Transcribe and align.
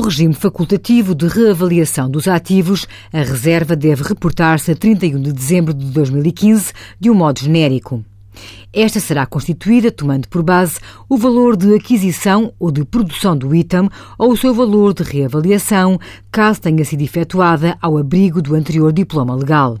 No 0.00 0.06
regime 0.06 0.32
facultativo 0.32 1.14
de 1.14 1.28
reavaliação 1.28 2.08
dos 2.08 2.26
ativos, 2.26 2.88
a 3.12 3.18
reserva 3.18 3.76
deve 3.76 4.02
reportar-se 4.02 4.70
a 4.70 4.74
31 4.74 5.20
de 5.20 5.30
dezembro 5.30 5.74
de 5.74 5.84
2015 5.84 6.72
de 6.98 7.10
um 7.10 7.14
modo 7.14 7.40
genérico. 7.40 8.02
Esta 8.72 8.98
será 8.98 9.26
constituída 9.26 9.90
tomando 9.90 10.26
por 10.26 10.42
base 10.42 10.80
o 11.06 11.18
valor 11.18 11.54
de 11.54 11.74
aquisição 11.74 12.50
ou 12.58 12.70
de 12.70 12.82
produção 12.82 13.36
do 13.36 13.54
item 13.54 13.90
ou 14.16 14.32
o 14.32 14.36
seu 14.38 14.54
valor 14.54 14.94
de 14.94 15.02
reavaliação, 15.02 16.00
caso 16.32 16.62
tenha 16.62 16.82
sido 16.82 17.02
efetuada 17.02 17.76
ao 17.78 17.98
abrigo 17.98 18.40
do 18.40 18.54
anterior 18.54 18.94
diploma 18.94 19.34
legal. 19.34 19.78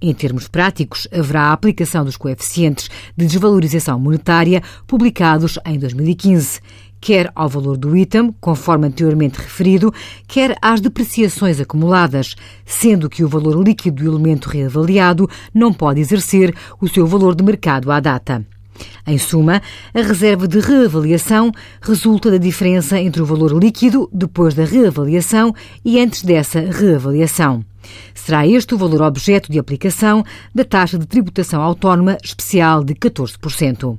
Em 0.00 0.14
termos 0.14 0.46
práticos, 0.46 1.08
haverá 1.12 1.46
a 1.46 1.52
aplicação 1.52 2.04
dos 2.04 2.16
coeficientes 2.16 2.88
de 3.16 3.26
desvalorização 3.26 3.98
monetária 3.98 4.62
publicados 4.86 5.58
em 5.66 5.78
2015 5.80 6.60
quer 7.00 7.30
ao 7.34 7.48
valor 7.48 7.76
do 7.76 7.96
item, 7.96 8.34
conforme 8.40 8.86
anteriormente 8.86 9.38
referido, 9.38 9.92
quer 10.26 10.56
às 10.60 10.80
depreciações 10.80 11.60
acumuladas, 11.60 12.34
sendo 12.64 13.08
que 13.08 13.24
o 13.24 13.28
valor 13.28 13.62
líquido 13.62 14.02
do 14.02 14.10
elemento 14.10 14.48
reavaliado 14.48 15.28
não 15.54 15.72
pode 15.72 16.00
exercer 16.00 16.54
o 16.80 16.88
seu 16.88 17.06
valor 17.06 17.34
de 17.34 17.44
mercado 17.44 17.90
à 17.90 18.00
data. 18.00 18.44
Em 19.06 19.18
suma, 19.18 19.62
a 19.94 20.00
reserva 20.00 20.46
de 20.46 20.60
reavaliação 20.60 21.50
resulta 21.80 22.30
da 22.30 22.36
diferença 22.36 23.00
entre 23.00 23.22
o 23.22 23.26
valor 23.26 23.52
líquido 23.52 24.08
depois 24.12 24.54
da 24.54 24.64
reavaliação 24.64 25.54
e 25.84 26.00
antes 26.00 26.22
dessa 26.22 26.60
reavaliação. 26.60 27.64
Será 28.14 28.46
este 28.46 28.74
o 28.74 28.78
valor 28.78 29.02
objeto 29.02 29.50
de 29.50 29.58
aplicação 29.58 30.24
da 30.54 30.64
taxa 30.64 30.98
de 30.98 31.06
tributação 31.06 31.62
autónoma 31.62 32.18
especial 32.22 32.84
de 32.84 32.94
14%. 32.94 33.98